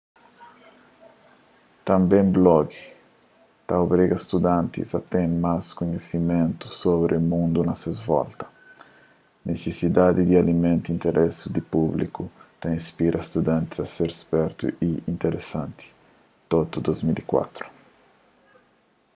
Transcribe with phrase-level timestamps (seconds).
[1.85, 2.81] tânbe blogi
[3.67, 8.45] ta obriga studantis a ten más kunhisimentu sobri mundu na ses volta.”
[9.47, 12.23] nisisidadi di alimenta interesi di públiku
[12.59, 15.85] ta inspira studantis a ser spertu y interesanti
[16.51, 17.65] toto 2004